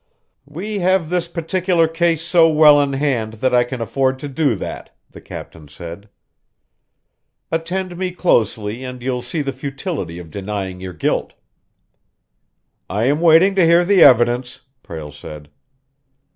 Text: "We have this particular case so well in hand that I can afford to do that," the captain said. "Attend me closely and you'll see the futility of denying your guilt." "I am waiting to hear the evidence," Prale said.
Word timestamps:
"We 0.47 0.79
have 0.79 1.11
this 1.11 1.27
particular 1.27 1.87
case 1.87 2.23
so 2.23 2.49
well 2.49 2.81
in 2.81 2.93
hand 2.93 3.33
that 3.33 3.53
I 3.53 3.63
can 3.63 3.81
afford 3.81 4.17
to 4.17 4.27
do 4.27 4.55
that," 4.55 4.97
the 5.11 5.21
captain 5.21 5.67
said. 5.67 6.09
"Attend 7.51 7.95
me 7.97 8.09
closely 8.09 8.83
and 8.83 9.03
you'll 9.03 9.21
see 9.21 9.43
the 9.43 9.53
futility 9.53 10.17
of 10.17 10.31
denying 10.31 10.81
your 10.81 10.93
guilt." 10.93 11.35
"I 12.89 13.03
am 13.03 13.21
waiting 13.21 13.53
to 13.53 13.63
hear 13.63 13.85
the 13.85 14.01
evidence," 14.01 14.61
Prale 14.81 15.11
said. 15.11 15.49